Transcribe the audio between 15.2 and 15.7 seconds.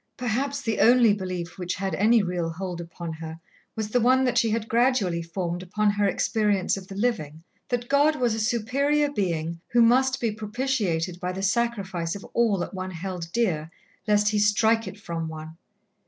one.